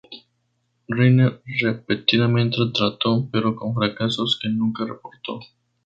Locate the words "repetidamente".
1.61-2.57